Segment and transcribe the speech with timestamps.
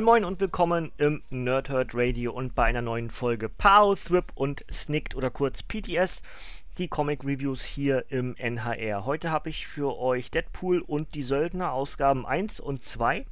[0.00, 4.64] Moin Moin und willkommen im Nerdhurt Radio und bei einer neuen Folge Pow, Thrip und
[4.72, 6.22] Snicked oder kurz PTS,
[6.78, 9.04] die Comic Reviews hier im NHR.
[9.04, 13.26] Heute habe ich für euch Deadpool und die Söldner Ausgaben 1 und 2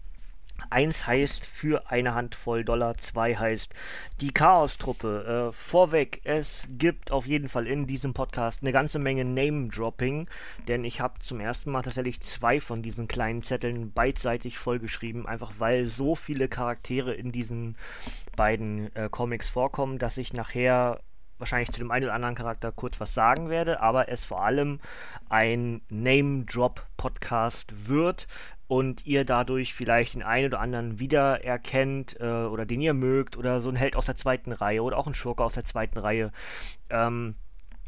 [0.71, 3.75] Eins heißt für eine Handvoll Dollar, zwei heißt
[4.21, 5.49] die Chaos-Truppe.
[5.49, 10.29] Äh, vorweg, es gibt auf jeden Fall in diesem Podcast eine ganze Menge Name-Dropping,
[10.66, 15.52] denn ich habe zum ersten Mal tatsächlich zwei von diesen kleinen Zetteln beidseitig vollgeschrieben, einfach
[15.59, 17.77] weil so viele Charaktere in diesen
[18.37, 21.01] beiden äh, Comics vorkommen, dass ich nachher
[21.39, 24.81] wahrscheinlich zu dem einen oder anderen Charakter kurz was sagen werde, aber es vor allem
[25.29, 28.27] ein Name-Drop-Podcast wird
[28.67, 33.61] und ihr dadurch vielleicht den einen oder anderen wiedererkennt äh, oder den ihr mögt oder
[33.61, 36.33] so ein Held aus der zweiten Reihe oder auch ein Schurke aus der zweiten Reihe.
[36.91, 37.35] Ähm,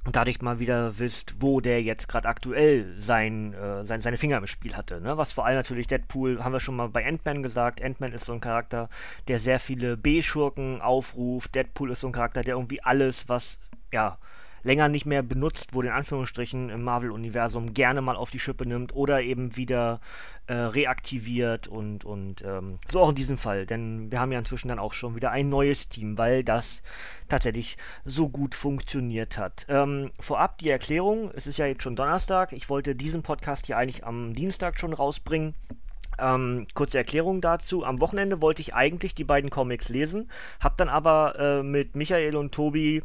[0.05, 4.47] dadurch mal wieder wisst, wo der jetzt gerade aktuell sein, äh, sein, seine Finger im
[4.47, 5.01] Spiel hatte.
[5.01, 5.17] Ne?
[5.19, 7.83] Was vor allem natürlich Deadpool, haben wir schon mal bei Ant-Man gesagt.
[7.83, 8.89] Ant-Man ist so ein Charakter,
[9.28, 11.55] der sehr viele B-Schurken aufruft.
[11.55, 13.59] Deadpool ist so ein Charakter, der irgendwie alles, was,
[13.93, 14.19] ja,
[14.62, 18.94] länger nicht mehr benutzt wurde, in Anführungsstrichen, im Marvel-Universum gerne mal auf die Schippe nimmt
[18.94, 20.00] oder eben wieder
[20.47, 23.66] äh, reaktiviert und, und ähm, so auch in diesem Fall.
[23.66, 26.83] Denn wir haben ja inzwischen dann auch schon wieder ein neues Team, weil das
[27.28, 29.64] tatsächlich so gut funktioniert hat.
[29.69, 33.77] Ähm, vorab die Erklärung, es ist ja jetzt schon Donnerstag, ich wollte diesen Podcast hier
[33.77, 35.55] eigentlich am Dienstag schon rausbringen.
[36.19, 37.84] Ähm, kurze Erklärung dazu.
[37.84, 42.37] Am Wochenende wollte ich eigentlich die beiden Comics lesen, hab dann aber äh, mit Michael
[42.37, 43.03] und Tobi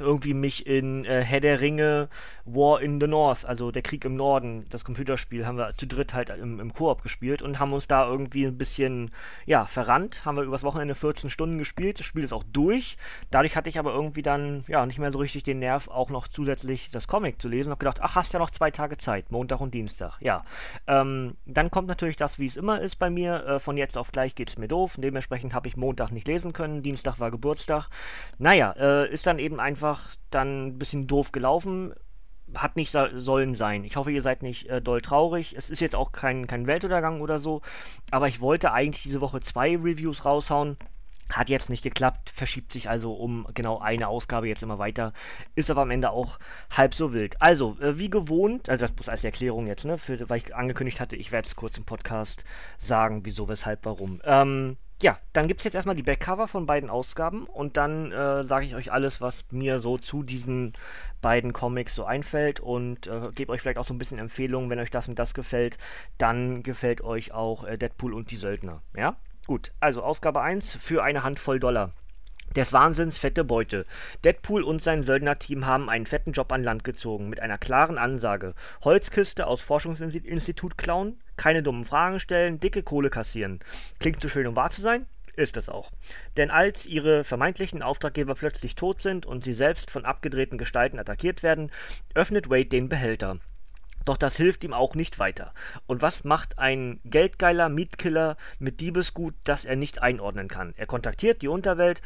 [0.00, 2.08] irgendwie mich in äh, Herr der Ringe
[2.44, 6.14] War in the North, also der Krieg im Norden, das Computerspiel, haben wir zu dritt
[6.14, 9.10] halt im, im Koop gespielt und haben uns da irgendwie ein bisschen,
[9.46, 10.24] ja, verrannt.
[10.24, 11.98] Haben wir übers Wochenende 14 Stunden gespielt.
[11.98, 12.96] Das Spiel ist auch durch.
[13.30, 16.28] Dadurch hatte ich aber irgendwie dann, ja, nicht mehr so richtig den Nerv, auch noch
[16.28, 17.70] zusätzlich das Comic zu lesen.
[17.70, 20.18] Hab gedacht, ach, hast ja noch zwei Tage Zeit, Montag und Dienstag.
[20.20, 20.44] Ja.
[20.86, 23.44] Ähm, dann kommt natürlich das, wie es immer ist bei mir.
[23.46, 24.96] Äh, von jetzt auf gleich geht es mir doof.
[24.98, 26.82] Dementsprechend habe ich Montag nicht lesen können.
[26.82, 27.88] Dienstag war Geburtstag.
[28.38, 29.83] Naja, äh, ist dann eben einfach
[30.30, 31.94] dann ein bisschen doof gelaufen
[32.54, 33.84] hat nicht sollen sein.
[33.84, 35.54] Ich hoffe, ihr seid nicht äh, doll traurig.
[35.56, 37.62] Es ist jetzt auch kein, kein Weltuntergang oder so,
[38.10, 40.76] aber ich wollte eigentlich diese Woche zwei Reviews raushauen.
[41.32, 45.14] Hat jetzt nicht geklappt, verschiebt sich also um genau eine Ausgabe jetzt immer weiter.
[45.54, 46.38] Ist aber am Ende auch
[46.70, 47.40] halb so wild.
[47.40, 51.00] Also, äh, wie gewohnt, also das bloß als Erklärung jetzt, ne, für, weil ich angekündigt
[51.00, 52.44] hatte, ich werde es kurz im Podcast
[52.78, 54.20] sagen, wieso, weshalb, warum.
[54.24, 58.44] Ähm, ja, dann gibt es jetzt erstmal die Backcover von beiden Ausgaben und dann äh,
[58.44, 60.72] sage ich euch alles, was mir so zu diesen
[61.20, 64.78] beiden Comics so einfällt und äh, gebe euch vielleicht auch so ein bisschen Empfehlungen, wenn
[64.78, 65.76] euch das und das gefällt,
[66.16, 68.80] dann gefällt euch auch äh, Deadpool und die Söldner.
[68.96, 69.16] Ja?
[69.46, 71.92] Gut, also Ausgabe 1 für eine Handvoll Dollar.
[72.56, 73.84] Des Wahnsinns fette Beute.
[74.22, 78.54] Deadpool und sein Söldnerteam haben einen fetten Job an Land gezogen, mit einer klaren Ansage.
[78.84, 83.58] Holzkiste aus Forschungsinstitut klauen, keine dummen Fragen stellen, dicke Kohle kassieren.
[83.98, 85.06] Klingt zu schön, um wahr zu sein?
[85.34, 85.90] Ist es auch.
[86.36, 91.42] Denn als ihre vermeintlichen Auftraggeber plötzlich tot sind und sie selbst von abgedrehten Gestalten attackiert
[91.42, 91.72] werden,
[92.14, 93.40] öffnet Wade den Behälter.
[94.04, 95.54] Doch das hilft ihm auch nicht weiter.
[95.86, 100.74] Und was macht ein geldgeiler Mietkiller mit Diebesgut, das er nicht einordnen kann?
[100.76, 102.02] Er kontaktiert die Unterwelt,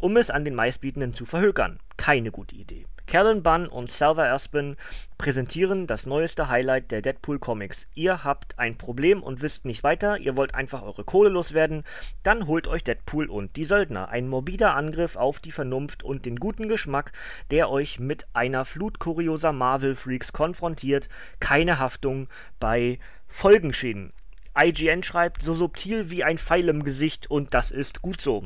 [0.00, 1.78] um es an den Meistbietenden zu verhökern.
[1.96, 2.86] Keine gute Idee.
[3.06, 4.76] Callan Bunn und Salva Aspen
[5.18, 7.86] präsentieren das neueste Highlight der Deadpool Comics.
[7.94, 11.84] Ihr habt ein Problem und wisst nicht weiter, ihr wollt einfach eure Kohle loswerden,
[12.22, 14.08] dann holt euch Deadpool und die Söldner.
[14.08, 17.12] Ein morbider Angriff auf die Vernunft und den guten Geschmack,
[17.50, 21.08] der euch mit einer Flut kurioser Marvel-Freaks konfrontiert.
[21.40, 22.28] Keine Haftung
[22.58, 22.98] bei
[23.28, 24.12] Folgenschäden.
[24.58, 28.44] IGN schreibt, so subtil wie ein Pfeil im Gesicht und das ist gut so.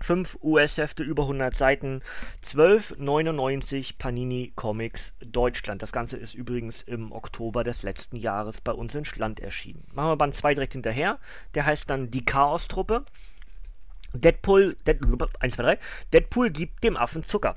[0.00, 2.02] 5 US-Hefte, über 100 Seiten,
[2.44, 5.82] 12,99 Panini Comics Deutschland.
[5.82, 9.84] Das Ganze ist übrigens im Oktober des letzten Jahres bei uns in Schland erschienen.
[9.92, 11.18] Machen wir Band 2 direkt hinterher.
[11.54, 13.04] Der heißt dann Die Chaos-Truppe.
[14.14, 14.98] Deadpool, Dead,
[15.40, 15.78] 1, 2, 3.
[16.12, 17.56] Deadpool gibt dem Affen Zucker.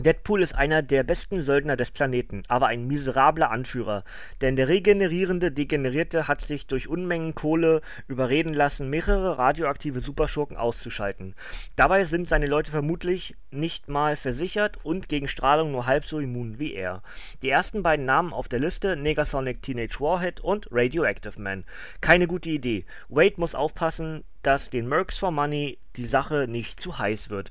[0.00, 4.04] Deadpool ist einer der besten Söldner des Planeten, aber ein miserabler Anführer,
[4.40, 11.34] denn der regenerierende Degenerierte hat sich durch Unmengen Kohle überreden lassen, mehrere radioaktive Superschurken auszuschalten.
[11.74, 16.60] Dabei sind seine Leute vermutlich nicht mal versichert und gegen Strahlung nur halb so immun
[16.60, 17.02] wie er.
[17.42, 21.64] Die ersten beiden Namen auf der Liste, Negasonic Teenage Warhead und Radioactive Man.
[22.00, 22.84] Keine gute Idee.
[23.08, 27.50] Wade muss aufpassen, dass den Mercs for Money die Sache nicht zu heiß wird.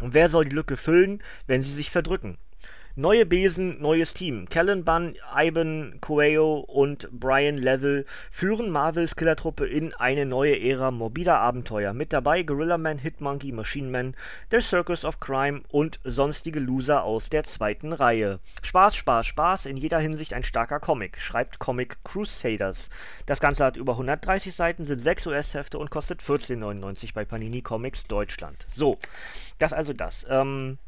[0.00, 2.38] Und wer soll die Lücke füllen, wenn sie sich verdrücken?
[3.00, 4.48] Neue Besen, neues Team.
[4.48, 11.38] Kellen Bunn, Ivan Coelho und Brian Level führen Marvels Killertruppe in eine neue Ära morbider
[11.38, 11.92] Abenteuer.
[11.92, 14.16] Mit dabei Gorilla Man, Hitmonkey, Machine Man,
[14.50, 18.40] der Circus of Crime und sonstige Loser aus der zweiten Reihe.
[18.64, 22.88] Spaß, Spaß, Spaß, in jeder Hinsicht ein starker Comic, schreibt Comic Crusaders.
[23.26, 28.08] Das Ganze hat über 130 Seiten, sind 6 US-Hefte und kostet 14,99 bei Panini Comics
[28.08, 28.66] Deutschland.
[28.74, 28.98] So,
[29.60, 30.26] das also das.
[30.28, 30.78] Ähm,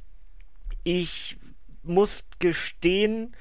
[0.83, 1.37] ich
[1.83, 3.35] muss gestehen,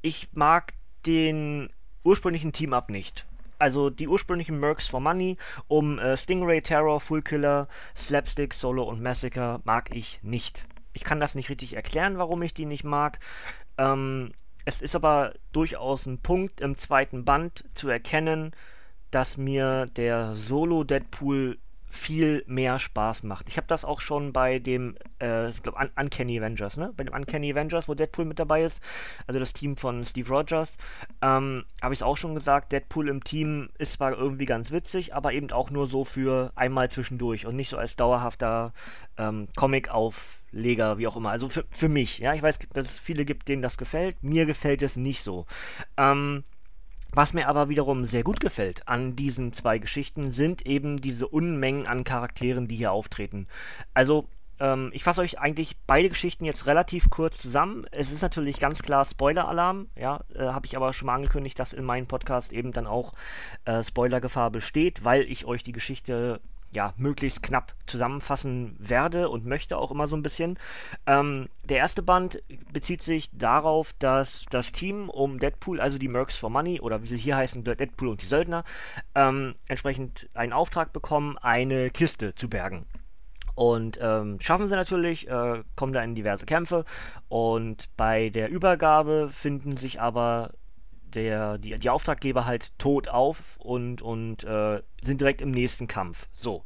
[0.00, 0.74] ich mag
[1.06, 1.70] den
[2.04, 3.26] ursprünglichen Team-Up nicht.
[3.58, 5.36] Also die ursprünglichen Mercs for Money
[5.68, 10.66] um äh, Stingray, Terror, Full Killer, Slapstick, Solo und Massacre mag ich nicht.
[10.92, 13.20] Ich kann das nicht richtig erklären, warum ich die nicht mag.
[13.78, 14.32] Ähm,
[14.64, 18.52] es ist aber durchaus ein Punkt im zweiten Band zu erkennen,
[19.10, 21.58] dass mir der Solo-Deadpool
[21.92, 23.50] viel mehr Spaß macht.
[23.50, 26.90] Ich habe das auch schon bei dem, äh, ich glaube, Un Uncanny Avengers, ne?
[26.96, 28.82] Bei dem Uncanny Avengers, wo Deadpool mit dabei ist,
[29.26, 30.78] also das Team von Steve Rogers,
[31.20, 35.14] ähm, habe ich es auch schon gesagt, Deadpool im Team ist zwar irgendwie ganz witzig,
[35.14, 38.72] aber eben auch nur so für einmal zwischendurch und nicht so als dauerhafter
[39.18, 41.30] ähm, Comic-Aufleger, wie auch immer.
[41.30, 44.22] Also für, für mich, ja, ich weiß, dass es viele gibt, denen das gefällt.
[44.22, 45.44] Mir gefällt es nicht so.
[45.98, 46.44] Ähm,
[47.12, 51.86] was mir aber wiederum sehr gut gefällt an diesen zwei Geschichten, sind eben diese Unmengen
[51.86, 53.46] an Charakteren, die hier auftreten.
[53.94, 54.28] Also,
[54.58, 57.86] ähm, ich fasse euch eigentlich beide Geschichten jetzt relativ kurz zusammen.
[57.90, 61.72] Es ist natürlich ganz klar Spoiler-Alarm, ja, äh, habe ich aber schon mal angekündigt, dass
[61.72, 63.12] in meinem Podcast eben dann auch
[63.64, 66.40] äh, Spoilergefahr besteht, weil ich euch die Geschichte
[66.72, 70.58] ja, möglichst knapp zusammenfassen werde und möchte auch immer so ein bisschen.
[71.06, 72.42] Ähm, der erste Band
[72.72, 77.08] bezieht sich darauf, dass das Team um Deadpool, also die Mercs for Money oder wie
[77.08, 78.64] sie hier heißen, Deadpool und die Söldner,
[79.14, 82.86] ähm, entsprechend einen Auftrag bekommen, eine Kiste zu bergen.
[83.54, 86.86] Und ähm, schaffen sie natürlich, äh, kommen da in diverse Kämpfe
[87.28, 90.52] und bei der Übergabe finden sich aber
[91.14, 96.28] der, die, die Auftraggeber halt tot auf und, und äh, sind direkt im nächsten Kampf.
[96.34, 96.64] So.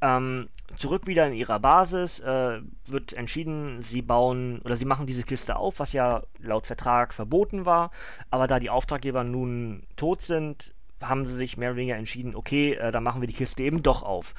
[0.00, 5.22] Ähm, zurück wieder in ihrer Basis äh, wird entschieden, sie bauen oder sie machen diese
[5.22, 7.90] Kiste auf, was ja laut Vertrag verboten war.
[8.30, 12.74] Aber da die Auftraggeber nun tot sind, haben sie sich mehr oder weniger entschieden, okay,
[12.74, 14.34] äh, dann machen wir die Kiste eben doch auf.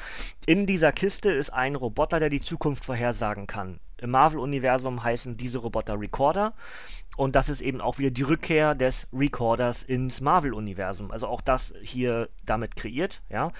[0.45, 3.79] In dieser Kiste ist ein Roboter, der die Zukunft vorhersagen kann.
[3.97, 6.53] Im Marvel-Universum heißen diese Roboter Recorder.
[7.17, 11.11] Und das ist eben auch wieder die Rückkehr des Recorders ins Marvel-Universum.
[11.11, 13.51] Also auch das hier damit kreiert, ja.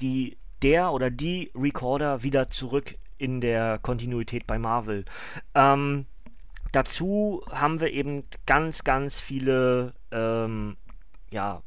[0.00, 5.04] Die, der oder die Recorder wieder zurück in der Kontinuität bei Marvel.
[5.54, 6.06] Ähm,
[6.72, 10.76] dazu haben wir eben ganz, ganz viele, ähm,
[11.30, 11.62] ja,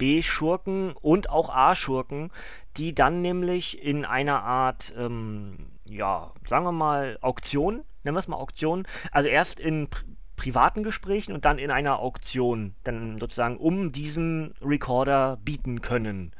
[0.00, 2.32] B-Schurken und auch A-Schurken,
[2.78, 8.26] die dann nämlich in einer Art, ähm, ja, sagen wir mal, Auktion, nennen wir es
[8.26, 9.88] mal Auktion, also erst in
[10.36, 16.32] privaten Gesprächen und dann in einer Auktion dann sozusagen um diesen Recorder bieten können.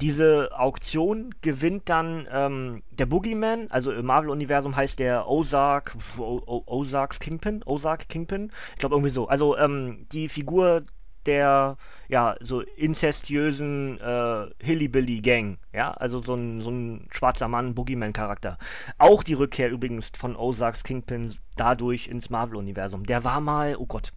[0.00, 7.62] Diese Auktion gewinnt dann ähm, der Boogeyman, also im Marvel-Universum heißt der Ozark, Ozarks Kingpin,
[7.64, 9.28] Ozark Kingpin, ich glaube irgendwie so.
[9.28, 10.82] Also ähm, die Figur
[11.26, 11.76] der
[12.08, 18.58] ja so inzestiösen äh, Hillybilly Gang, ja, also so ein, so ein schwarzer Mann, Boogeyman-Charakter.
[18.98, 23.04] Auch die Rückkehr übrigens von Ozarks Kingpin dadurch ins Marvel-Universum.
[23.06, 24.12] Der war mal, oh Gott,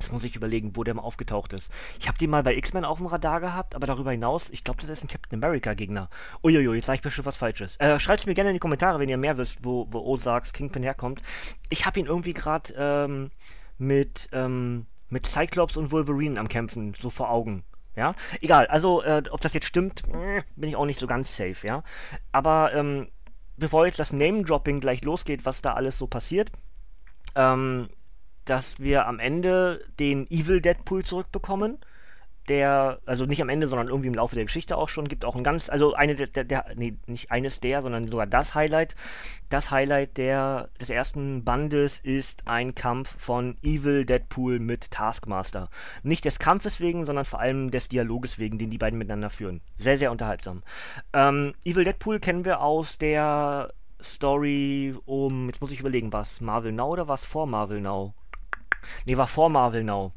[0.00, 1.70] das muss ich überlegen, wo der mal aufgetaucht ist.
[1.98, 4.80] Ich habe den mal bei X-Men auf dem Radar gehabt, aber darüber hinaus, ich glaube,
[4.80, 6.08] das ist ein Captain America-Gegner.
[6.42, 7.76] Uiuiui, jetzt sage ich bestimmt was Falsches.
[7.78, 10.82] Äh, Schreibt mir gerne in die Kommentare, wenn ihr mehr wisst, wo, wo Ozarks Kingpin
[10.82, 11.22] herkommt.
[11.68, 13.30] Ich habe ihn irgendwie gerade ähm,
[13.76, 17.64] mit, ähm, mit Cyclops und Wolverine am Kämpfen, so vor Augen.
[17.96, 21.36] Ja, egal, also äh, ob das jetzt stimmt, äh, bin ich auch nicht so ganz
[21.36, 21.82] safe, ja.
[22.32, 23.08] Aber ähm,
[23.56, 26.52] bevor jetzt das Name-Dropping gleich losgeht, was da alles so passiert,
[27.34, 27.88] ähm,
[28.44, 31.78] dass wir am Ende den Evil Deadpool zurückbekommen
[32.50, 35.36] der, also nicht am Ende, sondern irgendwie im Laufe der Geschichte auch schon, gibt auch
[35.36, 38.96] ein ganz, also eine der, der, der nee, nicht eines der, sondern sogar das Highlight.
[39.48, 45.70] Das Highlight der, des ersten Bandes ist ein Kampf von Evil Deadpool mit Taskmaster.
[46.02, 49.60] Nicht des Kampfes wegen, sondern vor allem des Dialoges wegen, den die beiden miteinander führen.
[49.78, 50.62] Sehr, sehr unterhaltsam.
[51.12, 56.72] Ähm, Evil Deadpool kennen wir aus der Story um, jetzt muss ich überlegen, was Marvel
[56.72, 58.12] Now oder was vor Marvel Now?
[59.04, 60.12] Nee, war vor Marvel Now.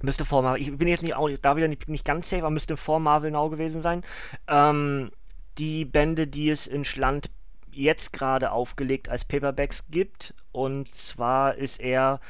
[0.00, 2.50] Müsste vor Marvel, ich bin jetzt nicht, auch, da wieder nicht, nicht ganz safe, aber
[2.50, 4.04] müsste vor Marvel Now gewesen sein.
[4.46, 5.10] Ähm,
[5.58, 7.30] die Bände, die es in Schland
[7.72, 10.34] jetzt gerade aufgelegt als Paperbacks gibt.
[10.52, 12.20] Und zwar ist er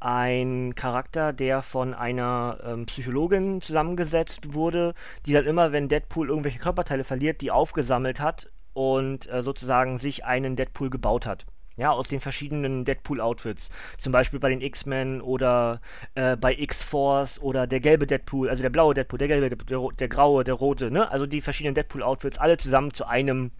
[0.00, 4.94] ein Charakter, der von einer ähm, Psychologin zusammengesetzt wurde,
[5.26, 10.24] die dann immer, wenn Deadpool irgendwelche Körperteile verliert, die aufgesammelt hat und äh, sozusagen sich
[10.24, 11.46] einen Deadpool gebaut hat.
[11.78, 13.70] Ja, aus den verschiedenen Deadpool-Outfits.
[13.98, 15.80] Zum Beispiel bei den X-Men oder
[16.16, 20.08] äh, bei X-Force oder der gelbe Deadpool, also der blaue Deadpool, der gelbe, der, der
[20.08, 21.08] graue, der rote, ne?
[21.10, 23.52] Also die verschiedenen Deadpool-Outfits, alle zusammen zu einem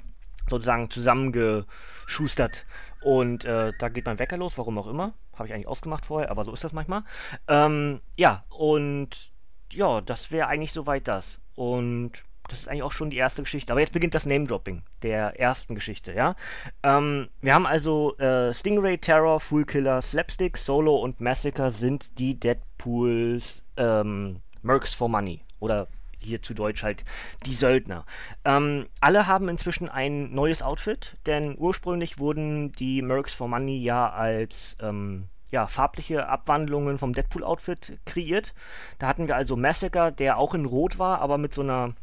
[0.49, 2.67] sozusagen zusammengeschustert.
[3.03, 5.15] Und äh, da geht mein Wecker los, warum auch immer.
[5.35, 7.05] Habe ich eigentlich ausgemacht vorher, aber so ist das manchmal.
[7.47, 9.31] Ähm, ja, und
[9.73, 11.41] ja, das wäre eigentlich soweit das.
[11.55, 13.73] Und das ist eigentlich auch schon die erste Geschichte.
[13.73, 16.35] Aber jetzt beginnt das Name-Dropping der ersten Geschichte, ja.
[16.83, 22.39] Ähm, wir haben also äh, Stingray, Terror, Fool Killer, Slapstick, Solo und Massacre sind die
[22.39, 25.43] Deadpools ähm, Mercs for Money.
[25.61, 25.89] Oder
[26.19, 27.05] hier zu Deutsch halt
[27.47, 28.05] die Söldner.
[28.45, 34.11] Ähm, alle haben inzwischen ein neues Outfit, denn ursprünglich wurden die Mercs for Money ja
[34.11, 38.55] als ähm, ja, farbliche Abwandlungen vom Deadpool-Outfit kreiert.
[38.99, 41.95] Da hatten wir also Massacre, der auch in Rot war, aber mit so einer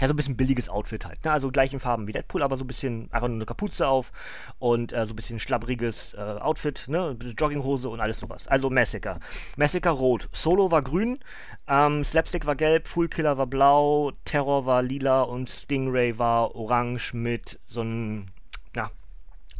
[0.00, 1.24] ja, so ein bisschen billiges Outfit halt.
[1.24, 1.32] Ne?
[1.32, 4.12] Also gleichen Farben wie Deadpool, aber so ein bisschen einfach nur eine Kapuze auf
[4.58, 7.16] und äh, so ein bisschen schlabbriges äh, Outfit, ne?
[7.36, 8.46] Jogginghose und alles sowas.
[8.48, 9.18] Also Massacre.
[9.56, 10.28] Massacre rot.
[10.32, 11.18] Solo war grün,
[11.66, 17.12] ähm, Slapstick war gelb, Fool Killer war blau, Terror war lila und Stingray war orange
[17.14, 18.26] mit so einem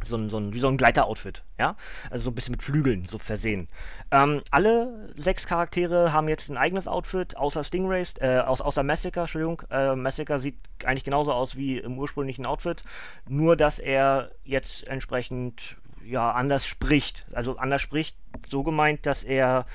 [0.05, 1.75] so ein, so ein, wie so ein Gleiter-Outfit, ja?
[2.09, 3.67] Also so ein bisschen mit Flügeln, so versehen.
[4.11, 9.21] Ähm, alle sechs Charaktere haben jetzt ein eigenes Outfit, außer Stingrays, äh, aus, außer Massacre,
[9.21, 9.61] Entschuldigung.
[9.69, 12.83] Äh, Massacre sieht eigentlich genauso aus wie im ursprünglichen Outfit,
[13.27, 17.25] nur dass er jetzt entsprechend, ja, anders spricht.
[17.33, 18.17] Also anders spricht,
[18.49, 19.65] so gemeint, dass er,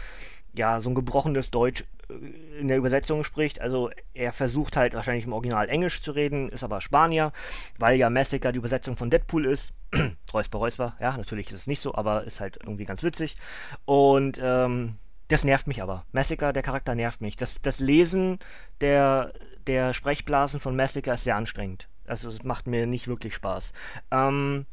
[0.55, 3.61] ja, so ein gebrochenes Deutsch in der Übersetzung spricht.
[3.61, 7.33] Also er versucht halt wahrscheinlich im Original Englisch zu reden, ist aber Spanier,
[7.79, 9.73] weil ja Massacre die Übersetzung von Deadpool ist.
[10.33, 13.37] Räusper, Räusper, ja, natürlich ist es nicht so, aber ist halt irgendwie ganz witzig.
[13.85, 14.97] Und ähm,
[15.29, 16.05] das nervt mich aber.
[16.13, 17.37] Massacre, der Charakter nervt mich.
[17.37, 18.39] Das, das Lesen
[18.81, 19.33] der,
[19.67, 21.89] der Sprechblasen von Massacre ist sehr anstrengend.
[22.07, 23.73] Also es macht mir nicht wirklich Spaß.
[24.11, 24.67] Ähm,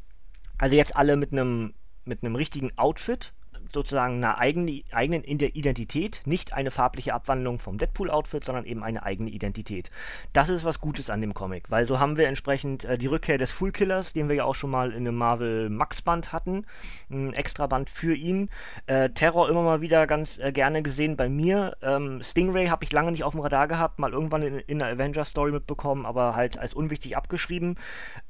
[0.58, 1.74] also jetzt alle mit einem
[2.04, 3.32] mit einem richtigen Outfit,
[3.74, 9.30] sozusagen eine eigene, eigenen Identität, nicht eine farbliche Abwandlung vom Deadpool-Outfit, sondern eben eine eigene
[9.30, 9.90] Identität.
[10.32, 13.38] Das ist was Gutes an dem Comic, weil so haben wir entsprechend äh, die Rückkehr
[13.38, 16.66] des Fool Killers, den wir ja auch schon mal in einem Marvel Max-Band hatten,
[17.10, 18.50] ein extra Band für ihn.
[18.86, 21.76] Äh, Terror immer mal wieder ganz äh, gerne gesehen bei mir.
[21.82, 24.92] Ähm, Stingray habe ich lange nicht auf dem Radar gehabt, mal irgendwann in, in einer
[24.92, 27.76] Avenger-Story mitbekommen, aber halt als unwichtig abgeschrieben.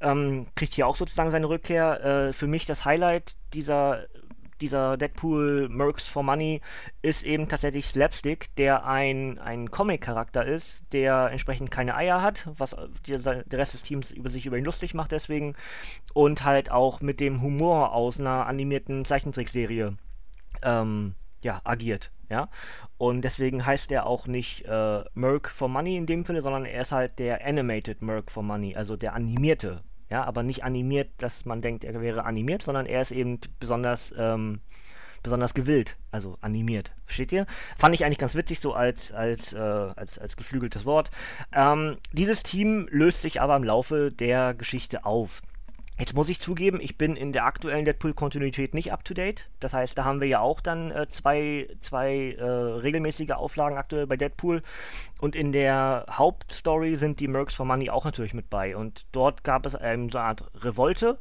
[0.01, 2.29] Ähm, kriegt hier auch sozusagen seine Rückkehr.
[2.29, 4.05] Äh, für mich das Highlight dieser
[4.63, 6.61] dieser Deadpool Mercs for Money
[7.01, 12.75] ist eben tatsächlich Slapstick, der ein, ein Comic-Charakter ist, der entsprechend keine Eier hat, was
[13.07, 15.55] der, der Rest des Teams über sich über ihn lustig macht deswegen
[16.13, 19.97] und halt auch mit dem Humor aus einer animierten Zeichentrickserie
[20.61, 22.47] ähm, ja, agiert, ja.
[22.97, 26.81] Und deswegen heißt er auch nicht äh, Merc for Money in dem Falle, sondern er
[26.81, 31.43] ist halt der Animated Merc for Money, also der animierte ja, aber nicht animiert, dass
[31.43, 34.61] man denkt, er wäre animiert, sondern er ist eben besonders, ähm,
[35.23, 36.91] besonders gewillt, also animiert.
[37.07, 37.47] Versteht ihr?
[37.79, 41.09] Fand ich eigentlich ganz witzig, so als, als, äh, als, als geflügeltes Wort.
[41.51, 45.41] Ähm, dieses Team löst sich aber im Laufe der Geschichte auf.
[45.99, 49.47] Jetzt muss ich zugeben, ich bin in der aktuellen Deadpool-Kontinuität nicht up to date.
[49.59, 54.07] Das heißt, da haben wir ja auch dann äh, zwei, zwei äh, regelmäßige Auflagen aktuell
[54.07, 54.63] bei Deadpool.
[55.19, 58.75] Und in der Hauptstory sind die Mercs for Money auch natürlich mit bei.
[58.75, 61.19] Und dort gab es ähm, so eine Art Revolte,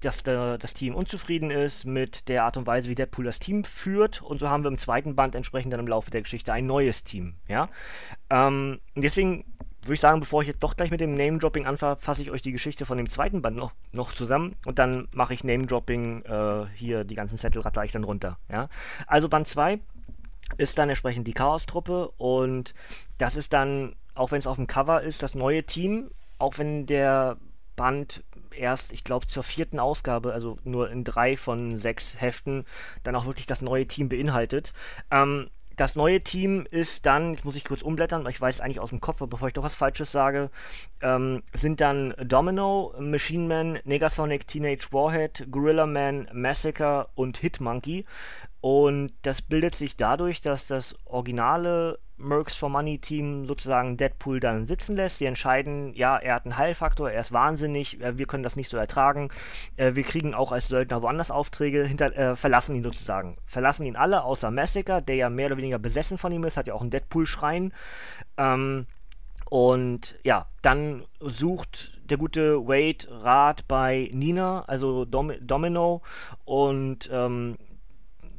[0.00, 3.62] dass der, das Team unzufrieden ist mit der Art und Weise, wie Deadpool das Team
[3.62, 4.22] führt.
[4.22, 7.04] Und so haben wir im zweiten Band entsprechend dann im Laufe der Geschichte ein neues
[7.04, 7.34] Team.
[7.46, 7.68] Ja?
[8.28, 9.44] Ähm, deswegen
[9.82, 12.42] würde ich sagen, bevor ich jetzt doch gleich mit dem Name-Dropping anfange, fasse ich euch
[12.42, 16.66] die Geschichte von dem zweiten Band noch, noch zusammen und dann mache ich Name-Dropping, äh,
[16.74, 18.38] hier die ganzen Zettel ratter ich dann runter.
[18.50, 18.68] Ja?
[19.06, 19.78] Also Band 2
[20.58, 22.74] ist dann entsprechend die Chaos-Truppe und
[23.18, 26.86] das ist dann, auch wenn es auf dem Cover ist, das neue Team, auch wenn
[26.86, 27.36] der
[27.76, 28.22] Band
[28.54, 32.66] erst, ich glaube, zur vierten Ausgabe, also nur in drei von sechs Heften,
[33.02, 34.72] dann auch wirklich das neue Team beinhaltet.
[35.10, 35.48] Ähm,
[35.80, 38.90] das neue Team ist dann, jetzt muss ich kurz umblättern, weil ich weiß eigentlich aus
[38.90, 40.50] dem Kopf, bevor ich doch was Falsches sage,
[41.00, 48.04] ähm, sind dann Domino, Machine Man, Negasonic, Teenage Warhead, Gorilla Man, Massacre und Hitmonkey.
[48.60, 54.66] Und das bildet sich dadurch, dass das originale Mercs for Money Team sozusagen Deadpool dann
[54.66, 55.20] sitzen lässt.
[55.20, 58.68] Die entscheiden, ja, er hat einen Heilfaktor, er ist wahnsinnig, äh, wir können das nicht
[58.68, 59.30] so ertragen.
[59.76, 63.36] Äh, wir kriegen auch als Söldner woanders Aufträge, hinter, äh, verlassen ihn sozusagen.
[63.46, 66.66] Verlassen ihn alle, außer Massacre, der ja mehr oder weniger besessen von ihm ist, hat
[66.66, 67.72] ja auch einen Deadpool-Schrein.
[68.36, 68.86] Ähm,
[69.50, 76.02] und ja, dann sucht der gute Wade Rat bei Nina, also Dom Domino,
[76.44, 77.58] und ähm,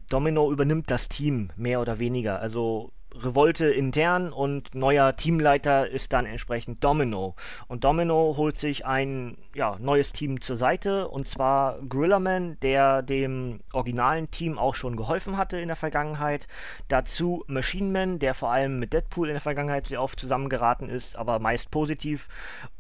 [0.10, 2.40] Domino übernimmt das Team, mehr oder weniger.
[2.40, 7.36] Also Revolte intern und neuer Teamleiter ist dann entsprechend Domino.
[7.68, 13.62] Und Domino holt sich ein ja, neues Team zur Seite und zwar Gorillaman, der dem
[13.74, 16.48] originalen Team auch schon geholfen hatte in der Vergangenheit.
[16.88, 21.18] Dazu Machine Man, der vor allem mit Deadpool in der Vergangenheit sehr oft zusammengeraten ist,
[21.18, 22.28] aber meist positiv.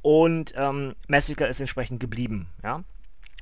[0.01, 2.47] Und ähm, Massacre ist entsprechend geblieben.
[2.63, 2.83] Ja?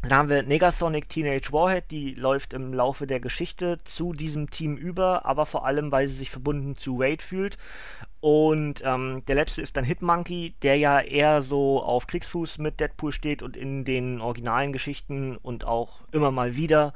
[0.01, 4.77] Dann haben wir Negasonic Teenage Warhead, die läuft im Laufe der Geschichte zu diesem Team
[4.77, 7.57] über, aber vor allem, weil sie sich verbunden zu Wade fühlt.
[8.21, 13.11] Und ähm, der letzte ist dann Hitmonkey, der ja eher so auf Kriegsfuß mit Deadpool
[13.11, 16.93] steht und in den originalen Geschichten und auch immer mal wieder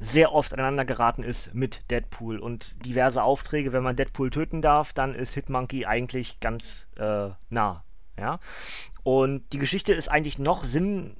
[0.00, 2.38] sehr oft aneinander geraten ist mit Deadpool.
[2.38, 7.84] Und diverse Aufträge, wenn man Deadpool töten darf, dann ist Hitmonkey eigentlich ganz äh, nah.
[8.18, 8.38] Ja?
[9.02, 11.16] Und die Geschichte ist eigentlich noch sinn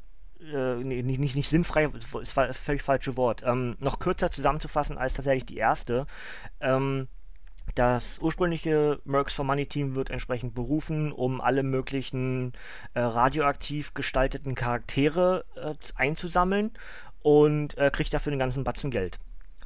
[0.52, 5.14] äh, nicht, nicht, nicht sinnfrei, ist das völlig falsche Wort, ähm, noch kürzer zusammenzufassen als
[5.14, 6.06] tatsächlich die erste.
[6.60, 7.08] Ähm,
[7.74, 12.52] das ursprüngliche Mercs for Money Team wird entsprechend berufen, um alle möglichen
[12.94, 16.70] äh, radioaktiv gestalteten Charaktere äh, einzusammeln
[17.22, 19.18] und äh, kriegt dafür den ganzen Batzen Geld.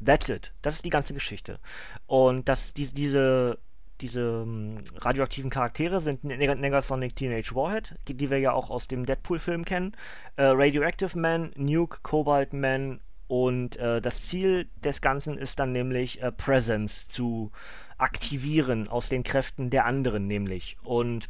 [0.05, 0.53] That's it.
[0.63, 1.59] Das ist die ganze Geschichte.
[2.07, 3.59] Und dass die, diese
[4.01, 9.07] diese ähm, radioaktiven Charaktere sind Neg Negasonic Teenage Warhead, die, wir ja auch aus dem
[9.07, 9.97] Deadpool-Film kennen,
[10.37, 16.21] äh, Radioactive Man, Nuke, Cobalt Man und äh, das Ziel des Ganzen ist dann nämlich
[16.23, 17.53] äh, Presence zu
[17.97, 20.77] aktivieren aus den Kräften der anderen nämlich.
[20.83, 21.29] Und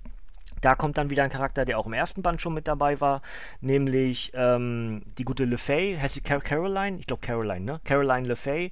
[0.61, 3.23] da kommt dann wieder ein Charakter, der auch im ersten Band schon mit dabei war,
[3.61, 6.99] nämlich ähm, die gute LeFay, heißt sie Car Caroline?
[6.99, 7.81] Ich glaube Caroline, ne?
[7.85, 8.71] Caroline LeFay,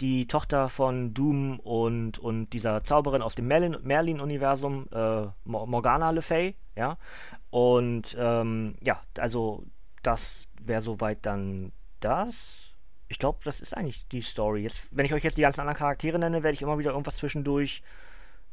[0.00, 6.56] die Tochter von Doom und, und dieser Zauberin aus dem Merlin-Universum, äh, Morgana Le Fay,
[6.76, 6.96] ja.
[7.50, 9.64] Und ähm, ja, also
[10.02, 12.74] das wäre soweit dann das.
[13.08, 14.62] Ich glaube, das ist eigentlich die Story.
[14.62, 17.16] Jetzt, wenn ich euch jetzt die ganzen anderen Charaktere nenne, werde ich immer wieder irgendwas
[17.16, 17.82] zwischendurch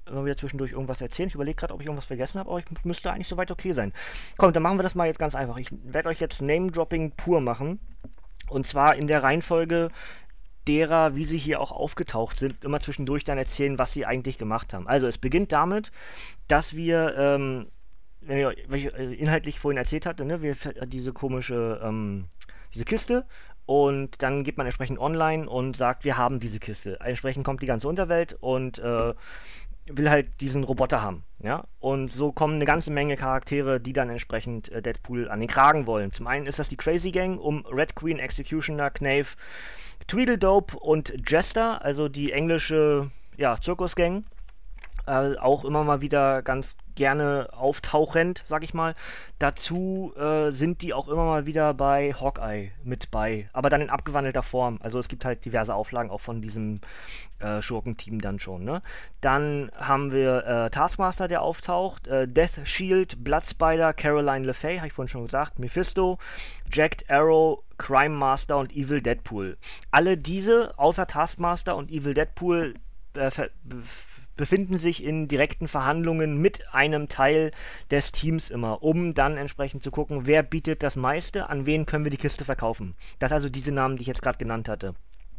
[0.09, 1.27] immer wieder zwischendurch irgendwas erzählen.
[1.27, 3.93] Ich überlege gerade, ob ich irgendwas vergessen habe, aber ich müsste eigentlich soweit okay sein.
[4.37, 5.57] Kommt, dann machen wir das mal jetzt ganz einfach.
[5.57, 7.79] Ich werde euch jetzt Name-Dropping pur machen.
[8.49, 9.89] Und zwar in der Reihenfolge,
[10.67, 14.73] derer, wie sie hier auch aufgetaucht sind, immer zwischendurch dann erzählen, was sie eigentlich gemacht
[14.73, 14.87] haben.
[14.87, 15.91] Also es beginnt damit,
[16.47, 17.67] dass wir, ähm,
[18.21, 22.25] wenn ich, wenn ich äh, inhaltlich vorhin erzählt hatte, ne, wir diese komische, ähm,
[22.73, 23.25] diese Kiste
[23.65, 26.99] und dann geht man entsprechend online und sagt, wir haben diese Kiste.
[27.01, 29.13] Entsprechend kommt die ganze Unterwelt und äh,
[29.89, 31.63] will halt diesen Roboter haben, ja.
[31.79, 35.85] Und so kommen eine ganze Menge Charaktere, die dann entsprechend äh, Deadpool an den Kragen
[35.85, 36.11] wollen.
[36.11, 39.27] Zum einen ist das die Crazy Gang um Red Queen, Executioner, Knave,
[40.07, 44.25] Tweedledope und Jester, also die englische ja, Zirkusgang.
[45.05, 48.95] Äh, auch immer mal wieder ganz gerne auftauchend, sag ich mal.
[49.39, 53.89] Dazu äh, sind die auch immer mal wieder bei Hawkeye mit bei, aber dann in
[53.89, 54.79] abgewandelter Form.
[54.81, 56.81] Also es gibt halt diverse Auflagen auch von diesem
[57.39, 58.65] äh, Schurkenteam dann schon.
[58.65, 58.81] Ne?
[59.21, 64.93] Dann haben wir äh, Taskmaster, der auftaucht, äh, Death Shield, Bloodspider, Caroline LeFay, habe ich
[64.93, 66.17] vorhin schon gesagt, Mephisto,
[66.71, 69.57] Jacked Arrow, Crime Master und Evil Deadpool.
[69.91, 72.73] Alle diese, außer Taskmaster und Evil Deadpool,
[73.13, 73.29] äh,
[74.37, 77.51] befinden sich in direkten Verhandlungen mit einem Teil
[77.91, 82.05] des Teams immer, um dann entsprechend zu gucken, wer bietet das meiste, an wen können
[82.05, 82.95] wir die Kiste verkaufen.
[83.19, 84.95] Das also diese Namen, die ich jetzt gerade genannt hatte.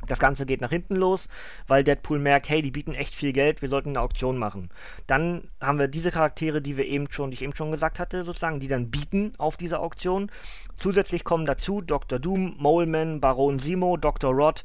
[0.07, 1.29] Das Ganze geht nach hinten los,
[1.67, 4.71] weil Deadpool merkt, hey, die bieten echt viel Geld, wir sollten eine Auktion machen.
[5.07, 8.25] Dann haben wir diese Charaktere, die wir eben schon, die ich eben schon gesagt hatte,
[8.25, 10.31] sozusagen, die dann bieten auf diese Auktion.
[10.77, 12.21] Zusätzlich kommen dazu Dr.
[12.21, 14.33] Doom, Moleman, Baron Simo, Dr.
[14.33, 14.63] Rod,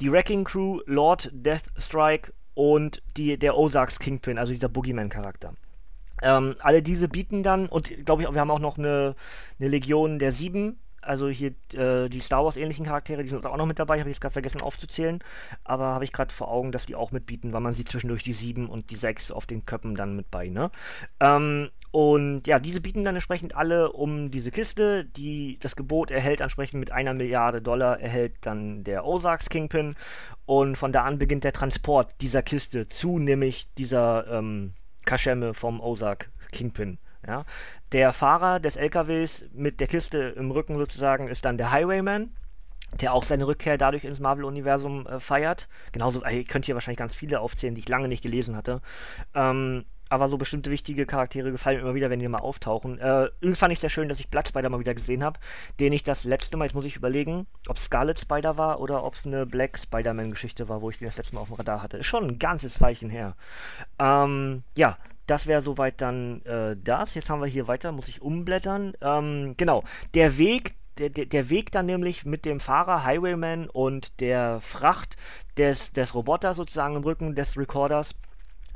[0.00, 5.52] die Wrecking Crew, Lord Deathstrike und die, der Ozarks Kingpin, also dieser Boogeyman-Charakter.
[6.22, 9.14] Ähm, alle diese bieten dann, und glaube ich, wir haben auch noch eine,
[9.60, 13.66] eine Legion der Sieben, also hier äh, die Star Wars-ähnlichen Charaktere, die sind auch noch
[13.66, 15.22] mit dabei, habe ich jetzt gerade vergessen aufzuzählen,
[15.64, 18.32] aber habe ich gerade vor Augen, dass die auch mitbieten, weil man sieht zwischendurch die
[18.32, 20.70] Sieben und die Sechs auf den Köppen dann mit bei, ne?
[21.20, 25.06] Ähm, und ja, diese bieten dann entsprechend alle um diese Kiste.
[25.06, 29.96] Die, das Gebot erhält entsprechend mit einer Milliarde Dollar, erhält dann der Ozarks Kingpin.
[30.44, 34.74] Und von da an beginnt der Transport dieser Kiste zu, nämlich dieser ähm,
[35.06, 36.98] Kaschemme vom Ozark Kingpin.
[37.26, 37.46] Ja.
[37.92, 42.30] Der Fahrer des LKWs mit der Kiste im Rücken sozusagen ist dann der Highwayman.
[43.00, 45.66] der auch seine Rückkehr dadurch ins Marvel-Universum äh, feiert.
[45.92, 48.82] Genauso, ich könnte hier wahrscheinlich ganz viele aufzählen, die ich lange nicht gelesen hatte.
[49.34, 52.98] Ähm, aber so bestimmte wichtige Charaktere gefallen mir immer wieder, wenn die mal auftauchen.
[52.98, 55.40] Äh, irgendwie fand ich sehr schön, dass ich Blood Spider mal wieder gesehen habe,
[55.80, 59.14] den ich das letzte Mal, jetzt muss ich überlegen, ob Scarlet Spider war oder ob
[59.14, 61.96] es eine Black Spider-Man-Geschichte war, wo ich den das letzte Mal auf dem Radar hatte.
[61.96, 63.34] Ist schon ein ganzes Weilchen her.
[63.98, 67.14] Ähm, ja, das wäre soweit dann äh, das.
[67.14, 68.92] Jetzt haben wir hier weiter, muss ich umblättern.
[69.00, 69.82] Ähm, genau,
[70.14, 75.16] der Weg, der, der Weg dann nämlich mit dem Fahrer, Highwayman und der Fracht
[75.58, 78.14] des, des Roboters sozusagen im Rücken des Recorders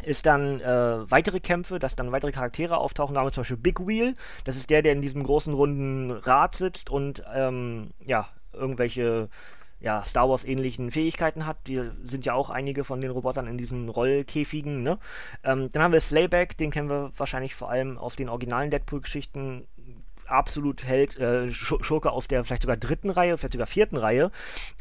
[0.05, 3.17] ist dann äh, weitere Kämpfe, dass dann weitere Charaktere auftauchen.
[3.17, 6.91] Haben zum Beispiel Big Wheel, das ist der, der in diesem großen runden Rad sitzt
[6.91, 9.29] und ähm, ja, irgendwelche
[9.81, 11.57] ja, Star Wars ähnlichen Fähigkeiten hat.
[11.67, 14.83] Die sind ja auch einige von den Robotern in diesen Rollkäfigen.
[14.83, 14.99] Ne?
[15.43, 19.67] Ähm, dann haben wir Slayback, den kennen wir wahrscheinlich vor allem aus den originalen Deadpool-Geschichten.
[20.27, 24.31] Absolut Held, äh, Schurke aus der vielleicht sogar dritten Reihe, vielleicht sogar vierten Reihe,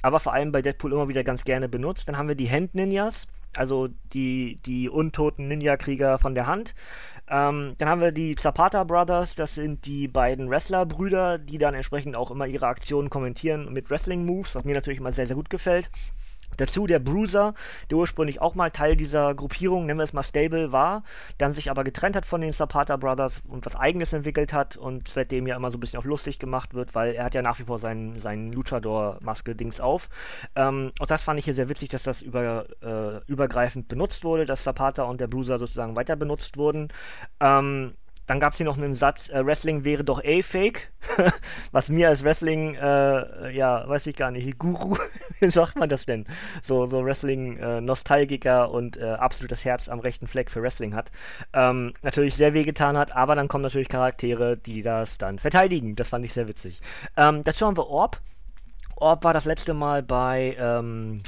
[0.03, 2.07] aber vor allem bei Deadpool immer wieder ganz gerne benutzt.
[2.07, 3.25] Dann haben wir die Hand Ninjas,
[3.55, 6.73] also die, die untoten Ninja-Krieger von der Hand.
[7.29, 12.15] Ähm, dann haben wir die Zapata Brothers, das sind die beiden Wrestler-Brüder, die dann entsprechend
[12.15, 15.89] auch immer ihre Aktionen kommentieren mit Wrestling-Moves, was mir natürlich immer sehr, sehr gut gefällt.
[16.59, 17.53] Dazu der Bruiser,
[17.89, 21.03] der ursprünglich auch mal Teil dieser Gruppierung, nennen wir es mal Stable, war,
[21.37, 25.07] dann sich aber getrennt hat von den Zapata Brothers und was Eigenes entwickelt hat und
[25.07, 27.59] seitdem ja immer so ein bisschen auf lustig gemacht wird, weil er hat ja nach
[27.59, 30.09] wie vor seinen, seinen Luchador-Maske-Dings auf.
[30.55, 34.45] Ähm, auch das fand ich hier sehr witzig, dass das über, äh, übergreifend benutzt wurde,
[34.45, 36.89] dass Zapata und der Bruiser sozusagen weiter benutzt wurden.
[37.39, 37.93] Ähm,
[38.29, 40.91] dann gab es hier noch einen Satz, äh, Wrestling wäre doch eh fake.
[41.71, 44.97] Was mir als Wrestling, äh, ja, weiß ich gar nicht, Guru,
[45.39, 46.27] wie sagt man das denn?
[46.61, 51.11] So, so Wrestling-Nostalgiker äh, und äh, absolut das Herz am rechten Fleck für Wrestling hat.
[51.53, 55.95] Ähm, natürlich sehr wehgetan hat, aber dann kommen natürlich Charaktere, die das dann verteidigen.
[55.95, 56.81] Das fand ich sehr witzig.
[57.17, 58.21] Ähm, dazu haben wir Orb.
[58.95, 61.23] Orb war das letzte Mal bei, ähm,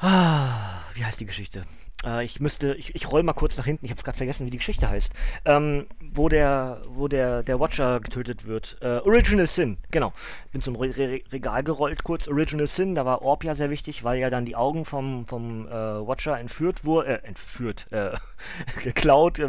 [0.00, 1.62] ah, wie heißt die Geschichte?
[2.04, 4.50] Äh, ich müsste, ich, ich roll mal kurz nach hinten, ich habe gerade vergessen, wie
[4.50, 5.12] die Geschichte heißt.
[5.44, 8.76] Ähm, wo der, wo der, der Watcher getötet wird.
[8.80, 10.12] Äh, Original Sin, genau.
[10.52, 12.28] Bin zum Re Re Regal gerollt kurz.
[12.28, 15.66] Original Sin, da war Orb ja sehr wichtig, weil ja dann die Augen vom, vom
[15.66, 18.10] äh, Watcher entführt wurden, äh, entführt, äh,
[18.82, 19.48] geklaut, äh,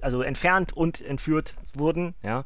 [0.00, 2.44] also entfernt und entführt wurden, ja.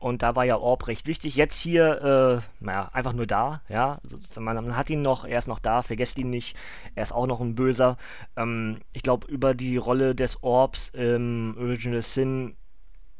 [0.00, 1.36] Und da war ja Orb recht wichtig.
[1.36, 3.98] Jetzt hier, äh, naja, einfach nur da, ja.
[4.38, 6.56] Man, hat ihn noch, er ist noch da, vergesst ihn nicht.
[6.94, 7.96] Er ist auch noch ein Böser.
[8.36, 12.56] Ähm, ich glaube, über die Rolle des Orbs im Original Sin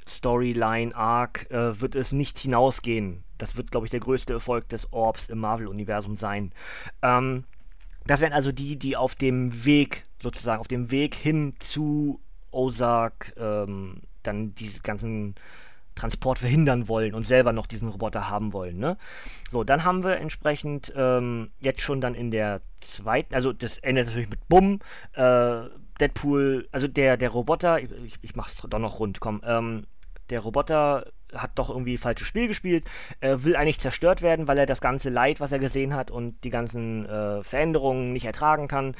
[0.09, 3.25] Storyline Arc äh, wird es nicht hinausgehen.
[3.39, 6.53] Das wird, glaube ich, der größte Erfolg des Orbs im Marvel-Universum sein.
[7.03, 7.45] Ähm,
[8.07, 12.21] das wären also die, die auf dem Weg, sozusagen, auf dem Weg hin zu
[12.53, 15.35] Ozark ähm, dann diese ganzen
[15.97, 18.79] Transport verhindern wollen und selber noch diesen Roboter haben wollen.
[18.79, 18.97] Ne?
[19.51, 24.07] So, dann haben wir entsprechend ähm, jetzt schon dann in der zweiten, also das endet
[24.07, 24.81] natürlich mit Bumm,
[25.15, 25.62] äh,
[25.99, 29.87] Deadpool, also der, der Roboter, ich, ich mach's doch noch rund, komm, ähm,
[30.29, 32.85] der Roboter hat doch irgendwie falsches Spiel gespielt,
[33.21, 36.43] äh, will eigentlich zerstört werden, weil er das ganze Leid, was er gesehen hat und
[36.45, 38.95] die ganzen äh, Veränderungen nicht ertragen kann.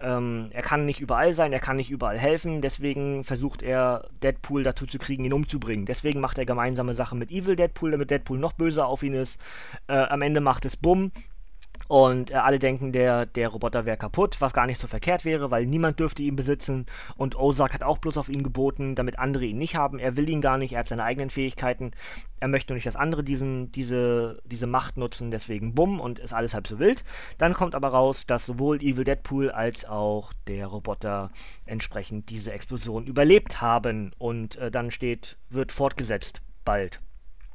[0.00, 4.62] Ähm, er kann nicht überall sein, er kann nicht überall helfen, deswegen versucht er Deadpool
[4.62, 5.86] dazu zu kriegen, ihn umzubringen.
[5.86, 9.38] Deswegen macht er gemeinsame Sachen mit Evil Deadpool, damit Deadpool noch böser auf ihn ist.
[9.88, 11.12] Äh, am Ende macht es Bumm
[11.88, 15.50] und äh, alle denken, der, der Roboter wäre kaputt, was gar nicht so verkehrt wäre,
[15.50, 16.84] weil niemand dürfte ihn besitzen.
[17.16, 19.98] Und Ozark hat auch bloß auf ihn geboten, damit andere ihn nicht haben.
[19.98, 21.92] Er will ihn gar nicht, er hat seine eigenen Fähigkeiten.
[22.40, 26.34] Er möchte nur nicht, dass andere diesen, diese, diese Macht nutzen, deswegen bumm und ist
[26.34, 27.04] alles halb so wild.
[27.38, 31.30] Dann kommt aber raus, dass sowohl Evil Deadpool als auch der Roboter
[31.64, 34.12] entsprechend diese Explosion überlebt haben.
[34.18, 37.00] Und äh, dann steht, wird fortgesetzt bald.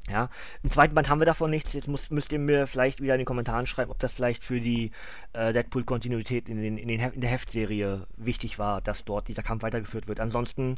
[0.10, 0.30] Ja,
[0.64, 1.72] im zweiten Band haben wir davon nichts.
[1.72, 4.60] Jetzt muss, müsst ihr mir vielleicht wieder in den Kommentaren schreiben, ob das vielleicht für
[4.60, 4.92] die
[5.32, 9.64] äh, Deadpool-Kontinuität in, den, in, den in der Heftserie wichtig war, dass dort dieser Kampf
[9.64, 10.20] weitergeführt wird.
[10.20, 10.76] Ansonsten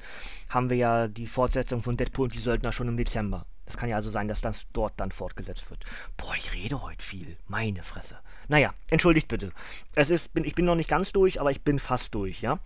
[0.49, 3.47] haben wir ja die Fortsetzung von Deadpool und die Söldner schon im Dezember.
[3.65, 5.83] Das kann ja also sein, dass das dort dann fortgesetzt wird.
[6.17, 7.35] Boah, ich rede heute viel.
[7.47, 8.19] Meine Fresse.
[8.47, 9.51] Naja, entschuldigt bitte.
[9.95, 12.59] Es ist, bin, ich bin noch nicht ganz durch, aber ich bin fast durch, ja.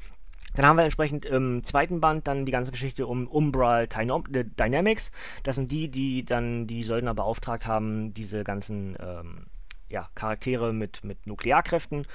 [0.56, 5.12] Dann haben wir entsprechend im zweiten Band dann die ganze Geschichte um Umbral äh, Dynamics.
[5.44, 9.46] Das sind die, die dann die Söldner beauftragt haben, diese ganzen ähm,
[9.90, 12.06] ja, Charaktere mit, mit Nuklearkräften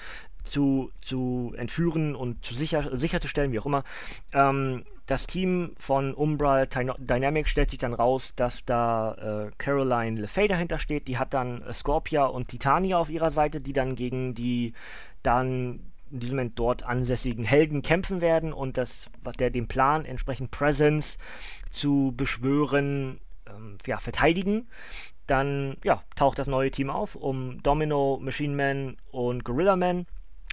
[0.45, 3.85] zu, zu entführen und zu sicher, sicherzustellen, wie auch immer.
[4.33, 10.49] Ähm, das Team von Umbral Dynamics stellt sich dann raus, dass da äh, Caroline LeFay
[10.49, 11.09] dahinter steht.
[11.09, 14.73] Die hat dann Scorpia und Titania auf ihrer Seite, die dann gegen die
[15.23, 20.05] dann in diesem Moment dort ansässigen Helden kämpfen werden und das, was der den Plan
[20.05, 21.19] entsprechend Presence
[21.71, 24.69] zu beschwören, ähm, ja, verteidigen.
[25.27, 30.07] dann ja, taucht das neue Team auf um Domino, Machine Man und Gorilla Man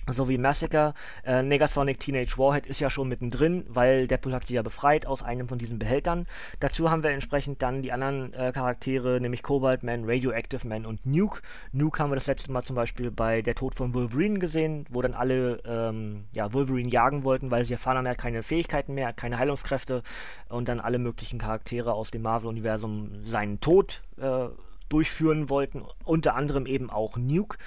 [0.08, 0.94] sowie Massacre.
[1.26, 5.24] Äh, Negasonic Teenage Warhead ist ja schon mittendrin, weil Deadpool hat sie ja befreit aus
[5.24, 6.28] einem von diesen Behältern.
[6.60, 11.06] Dazu haben wir entsprechend dann die anderen äh, Charaktere, nämlich Cobalt Man, Radioactive Man und
[11.06, 11.42] Nuke.
[11.72, 15.02] Nuke haben wir das letzte Mal zum Beispiel bei Der Tod von Wolverine gesehen, wo
[15.02, 18.94] dann alle ähm, ja, Wolverine jagen wollten, weil sie erfahren haben, er hat keine Fähigkeiten
[18.94, 20.04] mehr, keine Heilungskräfte
[20.50, 24.48] und dann alle möglichen Charaktere aus dem Marvel-Universum seinen Tod äh,
[24.90, 27.58] durchführen wollten, unter anderem eben auch Nuke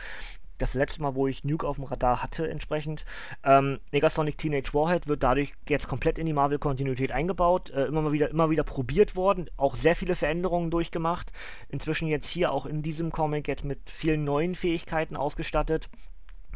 [0.58, 3.04] das letzte Mal, wo ich Nuke auf dem Radar hatte, entsprechend.
[3.42, 8.12] Ähm, Negasonic Teenage Warhead wird dadurch jetzt komplett in die Marvel-Kontinuität eingebaut, äh, immer mal
[8.12, 11.32] wieder, immer wieder probiert worden, auch sehr viele Veränderungen durchgemacht.
[11.68, 15.88] Inzwischen jetzt hier auch in diesem Comic jetzt mit vielen neuen Fähigkeiten ausgestattet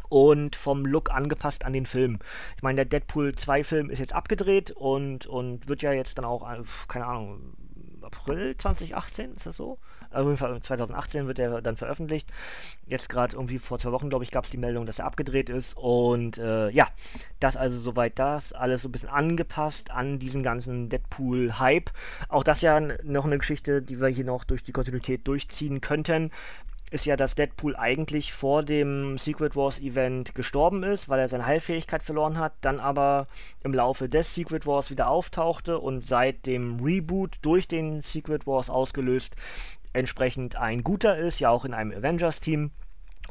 [0.09, 2.19] und vom Look angepasst an den Film.
[2.57, 6.25] Ich meine, der Deadpool 2 Film ist jetzt abgedreht und, und wird ja jetzt dann
[6.25, 7.53] auch, äh, keine Ahnung,
[8.01, 9.77] April 2018, ist das so?
[10.11, 12.29] Auf jeden Fall 2018 wird er dann veröffentlicht.
[12.87, 15.49] Jetzt gerade irgendwie vor zwei Wochen, glaube ich, gab es die Meldung, dass er abgedreht
[15.49, 15.77] ist.
[15.77, 16.87] Und äh, ja,
[17.39, 18.53] das also soweit das.
[18.53, 21.91] Alles so ein bisschen angepasst an diesen ganzen Deadpool-Hype.
[22.27, 26.31] Auch das ja noch eine Geschichte, die wir hier noch durch die Kontinuität durchziehen könnten
[26.91, 31.45] ist ja, dass Deadpool eigentlich vor dem Secret Wars Event gestorben ist, weil er seine
[31.45, 33.27] Heilfähigkeit verloren hat, dann aber
[33.63, 38.69] im Laufe des Secret Wars wieder auftauchte und seit dem Reboot durch den Secret Wars
[38.69, 39.35] ausgelöst
[39.93, 42.71] entsprechend ein guter ist, ja auch in einem Avengers-Team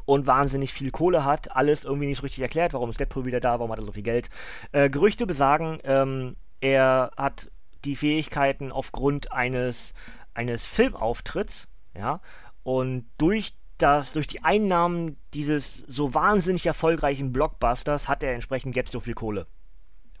[0.05, 1.55] und wahnsinnig viel Kohle hat.
[1.55, 4.03] Alles irgendwie nicht richtig erklärt, warum ist Deadpool wieder da, warum hat er so viel
[4.03, 4.29] Geld.
[4.71, 7.51] Äh, Gerüchte besagen, ähm, er hat
[7.85, 9.93] die Fähigkeiten aufgrund eines,
[10.33, 12.21] eines Filmauftritts, ja,
[12.63, 18.91] und durch das, durch die Einnahmen dieses so wahnsinnig erfolgreichen Blockbusters hat er entsprechend jetzt
[18.91, 19.47] so viel Kohle.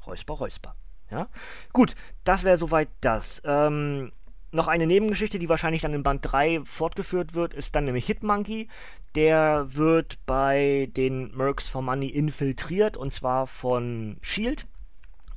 [0.05, 0.75] Räusper, räusper.
[1.11, 1.27] Ja?
[1.73, 3.41] Gut, das wäre soweit das.
[3.43, 4.11] Ähm,
[4.51, 8.67] noch eine Nebengeschichte, die wahrscheinlich dann in Band 3 fortgeführt wird, ist dann nämlich Hitmonkey.
[9.15, 14.65] Der wird bei den Mercs for Money infiltriert und zwar von Shield.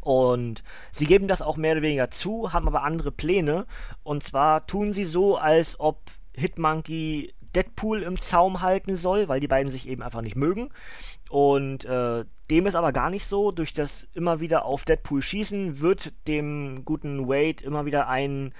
[0.00, 3.66] Und sie geben das auch mehr oder weniger zu, haben aber andere Pläne.
[4.02, 6.00] Und zwar tun sie so, als ob
[6.34, 10.70] Hitmonkey Deadpool im Zaum halten soll, weil die beiden sich eben einfach nicht mögen.
[11.30, 13.52] Und äh, dem ist aber gar nicht so.
[13.52, 18.54] Durch das immer wieder auf Deadpool schießen wird dem guten Wade immer wieder ein,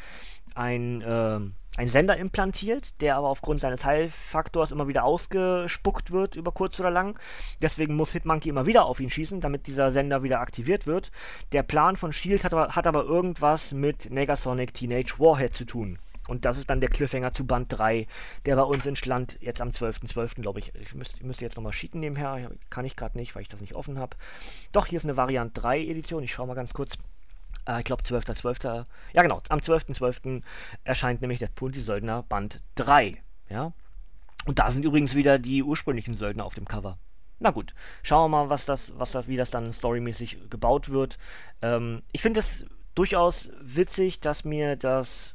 [0.55, 1.41] ein, äh,
[1.77, 6.91] ein Sender implantiert, der aber aufgrund seines Heilfaktors immer wieder ausgespuckt wird über kurz oder
[6.91, 7.19] lang.
[7.61, 11.11] Deswegen muss Hitmonkey immer wieder auf ihn schießen, damit dieser Sender wieder aktiviert wird.
[11.53, 15.99] Der Plan von Shield hat aber, hat aber irgendwas mit Negasonic Teenage Warhead zu tun.
[16.29, 18.07] Und das ist dann der Cliffhanger zu Band 3,
[18.47, 20.73] der bei uns entstand, jetzt am 12.12., .12., glaube ich.
[20.75, 23.61] Ich müsste, ich müsste jetzt nochmal cheaten nebenher, kann ich gerade nicht, weil ich das
[23.61, 24.17] nicht offen habe.
[24.71, 26.97] Doch, hier ist eine Variant 3 Edition, ich schaue mal ganz kurz.
[27.67, 28.43] Äh, ich glaube 12.12.
[28.43, 28.87] .12.
[29.13, 29.99] Ja genau, am 12.12.
[29.99, 30.43] .12.
[30.85, 33.23] erscheint nämlich der Punti Söldner Band 3.
[33.49, 33.73] Ja.
[34.45, 36.99] Und da sind übrigens wieder die ursprünglichen Söldner auf dem Cover.
[37.39, 41.19] Na gut, schauen wir mal, was das, was das, wie das dann storymäßig gebaut wird.
[41.61, 45.35] Ähm, ich finde es durchaus witzig, dass mir das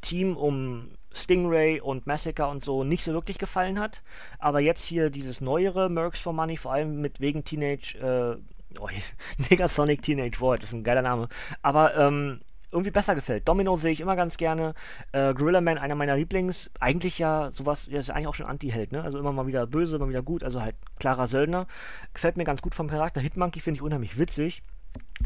[0.00, 4.02] Team um Stingray und Massacre und so nicht so wirklich gefallen hat.
[4.38, 8.36] Aber jetzt hier dieses neuere Mercs for Money, vor allem mit wegen Teenage, äh,
[8.78, 8.88] oh,
[9.50, 11.28] Negasonic Teenage Void, das ist ein geiler Name.
[11.62, 13.48] Aber ähm, irgendwie besser gefällt.
[13.48, 14.74] Domino sehe ich immer ganz gerne.
[15.12, 16.70] Äh, Gorilla Man, einer meiner Lieblings.
[16.80, 19.02] Eigentlich ja sowas, ja, ist eigentlich auch schon Anti-Held, ne?
[19.02, 20.44] Also immer mal wieder böse, immer wieder gut.
[20.44, 21.66] Also halt klarer Söldner.
[22.12, 23.20] Gefällt mir ganz gut vom Charakter.
[23.20, 24.62] Hitmonkey finde ich unheimlich witzig.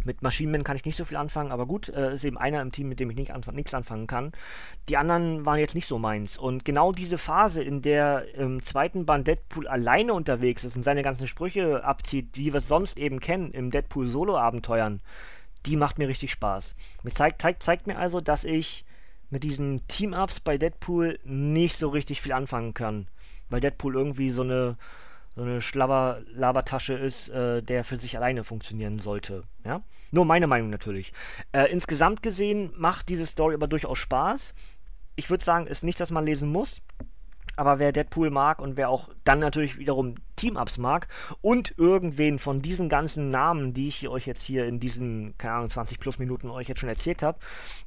[0.05, 2.73] Mit Maschinenmen kann ich nicht so viel anfangen, aber gut, äh, ist eben einer im
[2.73, 4.33] Team, mit dem ich nicht anf nichts anfangen kann.
[4.89, 6.37] Die anderen waren jetzt nicht so meins.
[6.37, 11.03] Und genau diese Phase, in der im zweiten Band Deadpool alleine unterwegs ist und seine
[11.03, 15.01] ganzen Sprüche abzieht, die wir sonst eben kennen im Deadpool Solo-Abenteuern,
[15.67, 16.75] die macht mir richtig Spaß.
[17.03, 18.85] Mir zeigt, zeigt, zeigt mir also, dass ich
[19.31, 23.07] mit diesen Team-Ups bei Deadpool nicht so richtig viel anfangen kann.
[23.49, 24.77] Weil Deadpool irgendwie so eine
[25.35, 29.45] so eine Schlabber-Labertasche ist, äh, der für sich alleine funktionieren sollte.
[29.64, 29.83] Ja?
[30.11, 31.12] Nur meine Meinung natürlich.
[31.53, 34.55] Äh, insgesamt gesehen macht diese Story aber durchaus Spaß.
[35.16, 36.81] Ich würde sagen, ist nicht, dass man lesen muss.
[37.55, 41.09] Aber wer Deadpool mag und wer auch dann natürlich wiederum Team-Ups mag
[41.42, 45.71] und irgendwen von diesen ganzen Namen, die ich euch jetzt hier in diesen, keine Ahnung,
[45.71, 47.38] 20 plus Minuten euch jetzt schon erzählt habe,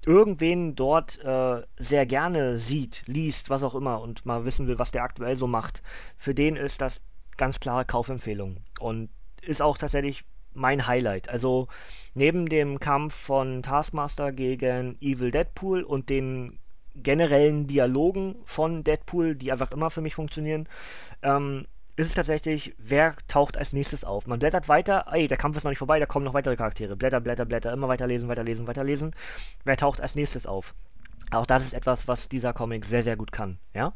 [0.06, 4.92] irgendwen dort äh, sehr gerne sieht, liest, was auch immer und mal wissen will, was
[4.92, 5.82] der aktuell so macht,
[6.16, 7.02] für den ist das
[7.38, 9.10] ganz klare Kaufempfehlung und
[9.42, 11.30] ist auch tatsächlich mein Highlight.
[11.30, 11.68] Also
[12.14, 16.60] neben dem Kampf von Taskmaster gegen Evil Deadpool und den
[16.96, 20.68] generellen Dialogen von Deadpool, die einfach immer für mich funktionieren,
[21.22, 21.68] ähm,
[21.98, 24.28] ist es tatsächlich, wer taucht als nächstes auf?
[24.28, 26.98] Man blättert weiter, ey, der Kampf ist noch nicht vorbei, da kommen noch weitere Charaktere.
[26.98, 29.16] Blätter, Blätter, Blätter, immer weiterlesen, weiterlesen, weiterlesen.
[29.64, 30.74] Wer taucht als nächstes auf?
[31.32, 33.60] Auch das ist etwas, was dieser Comic sehr, sehr gut kann.
[33.74, 33.94] Ja?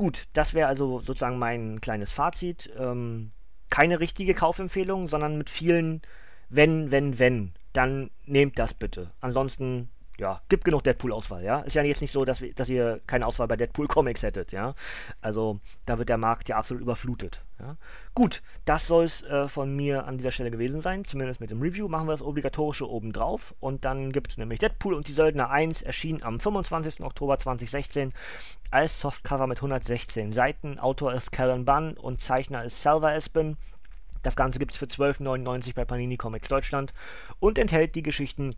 [0.00, 2.70] Gut, das wäre also sozusagen mein kleines Fazit.
[2.78, 3.32] Ähm,
[3.68, 6.00] keine richtige Kaufempfehlung, sondern mit vielen
[6.48, 7.52] wenn, wenn, wenn.
[7.74, 9.10] Dann nehmt das bitte.
[9.20, 11.60] Ansonsten ja, gibt genug Deadpool-Auswahl, ja.
[11.60, 14.74] Ist ja jetzt nicht so, dass, wir, dass ihr keine Auswahl bei Deadpool-Comics hättet, ja.
[15.22, 17.42] Also da wird der Markt ja absolut überflutet.
[17.58, 17.76] Ja?
[18.14, 21.62] Gut, das soll es äh, von mir an dieser Stelle gewesen sein, zumindest mit dem
[21.62, 21.88] Review.
[21.88, 25.50] Machen wir das obligatorische oben drauf und dann gibt es nämlich Deadpool und die Söldner
[25.50, 27.00] 1 erschien am 25.
[27.00, 28.12] Oktober 2016
[28.70, 30.78] als Softcover mit 116 Seiten.
[30.78, 33.56] Autor ist Callan Bunn und Zeichner ist Salva Espin.
[34.22, 36.92] Das Ganze gibt es für 12,99 bei Panini Comics Deutschland
[37.38, 38.54] und enthält die Geschichten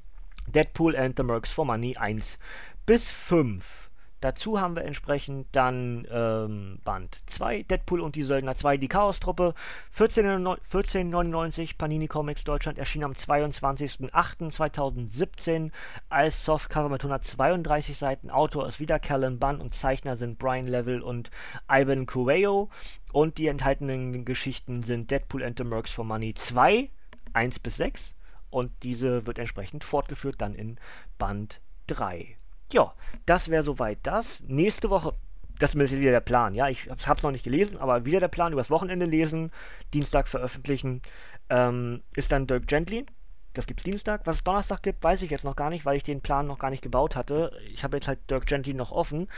[0.47, 2.39] Deadpool and the Mercs for Money 1
[2.87, 3.91] bis 5.
[4.23, 9.53] Dazu haben wir entsprechend dann ähm, Band 2, Deadpool und die Söldner 2, die Chaos-Truppe,
[9.99, 15.73] 1499 Panini Comics Deutschland, erschien am 22.08.2017
[16.09, 18.31] als Softcover mit 132 Seiten.
[18.31, 21.33] Autor ist wieder Callan Bunn und Zeichner sind Brian Level und
[21.69, 22.71] Ivan Cuello.
[23.13, 26.91] Und die enthaltenen Geschichten sind Deadpool and the Mercs for Money 2,
[27.33, 28.15] 1 bis 6
[28.53, 30.79] und diese wird entsprechend fortgeführt dann in
[31.19, 32.37] Band 3.
[32.71, 32.95] Ja,
[33.27, 34.43] das wäre soweit das.
[34.47, 35.15] Nächste Woche,
[35.59, 38.29] das ist wieder der Plan, ja, ich habe es noch nicht gelesen, aber wieder der
[38.29, 39.51] Plan, übers Wochenende lesen,
[39.95, 41.03] Dienstag veröffentlichen,
[41.49, 43.07] ähm, ist dann Dirk Gently.
[43.55, 44.23] Das gibt's Dienstag.
[44.27, 46.59] Was es Donnerstag gibt, weiß ich jetzt noch gar nicht, weil ich den Plan noch
[46.59, 47.53] gar nicht gebaut hatte.
[47.73, 49.29] Ich habe jetzt halt Dirk Gently noch offen.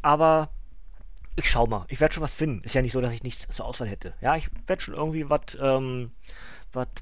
[0.00, 0.50] Aber
[1.38, 1.86] ich schau mal.
[1.88, 2.62] Ich werde schon was finden.
[2.64, 4.14] Ist ja nicht so, dass ich nichts zur Auswahl hätte.
[4.20, 6.10] Ja, ich werde schon irgendwie was ähm,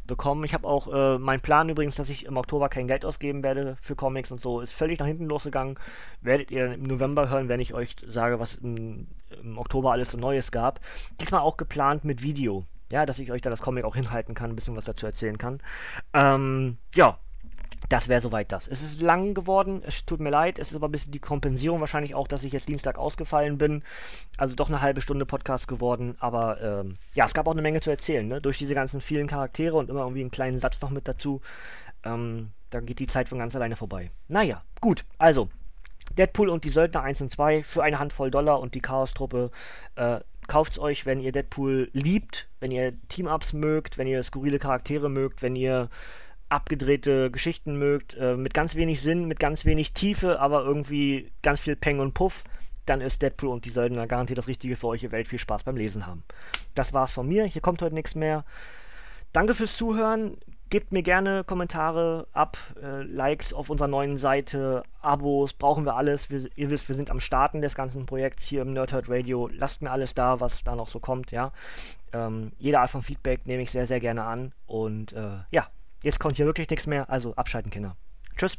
[0.06, 0.44] bekommen.
[0.44, 3.76] Ich habe auch äh, mein Plan übrigens, dass ich im Oktober kein Geld ausgeben werde
[3.80, 5.78] für Comics und so, ist völlig nach hinten losgegangen.
[6.20, 9.08] Werdet ihr dann im November hören, wenn ich euch sage, was im,
[9.42, 10.80] im Oktober alles so Neues gab.
[11.20, 12.64] Diesmal auch geplant mit Video.
[12.92, 15.38] Ja, dass ich euch da das Comic auch hinhalten kann, ein bisschen was dazu erzählen
[15.38, 15.60] kann.
[16.12, 17.18] Ähm, ja,
[17.88, 18.66] das wäre soweit das.
[18.66, 21.80] Es ist lang geworden, es tut mir leid, es ist aber ein bisschen die Kompensierung
[21.80, 23.82] wahrscheinlich auch, dass ich jetzt Dienstag ausgefallen bin.
[24.36, 27.80] Also doch eine halbe Stunde Podcast geworden, aber ähm, ja, es gab auch eine Menge
[27.80, 28.40] zu erzählen, ne?
[28.40, 31.40] Durch diese ganzen vielen Charaktere und immer irgendwie einen kleinen Satz noch mit dazu.
[32.04, 34.10] Ähm, dann geht die Zeit von ganz alleine vorbei.
[34.28, 35.48] Naja, gut, also.
[36.16, 39.50] Deadpool und die Söldner 1 und 2 für eine Handvoll Dollar und die Chaos-Truppe.
[39.96, 45.08] Äh, kauft's euch, wenn ihr Deadpool liebt, wenn ihr Team-Ups mögt, wenn ihr skurrile Charaktere
[45.08, 45.88] mögt, wenn ihr
[46.48, 51.60] abgedrehte Geschichten mögt, äh, mit ganz wenig Sinn, mit ganz wenig Tiefe, aber irgendwie ganz
[51.60, 52.44] viel Peng und Puff,
[52.86, 55.02] dann ist Deadpool und die Söldner garantiert das Richtige für euch.
[55.02, 56.22] Ihr werdet viel Spaß beim Lesen haben.
[56.74, 57.44] Das war's von mir.
[57.44, 58.44] Hier kommt heute nichts mehr.
[59.32, 60.38] Danke fürs Zuhören.
[60.68, 66.28] Gebt mir gerne Kommentare ab, äh, Likes auf unserer neuen Seite, Abos, brauchen wir alles.
[66.28, 69.48] Wir, ihr wisst, wir sind am Starten des ganzen Projekts hier im Nerdhurt Radio.
[69.52, 71.52] Lasst mir alles da, was da noch so kommt, ja.
[72.12, 74.52] Ähm, jede Art von Feedback nehme ich sehr, sehr gerne an.
[74.66, 75.68] Und äh, ja,
[76.06, 77.96] Jetzt kommt hier wirklich nichts mehr, also abschalten, Kinder.
[78.36, 78.56] Tschüss.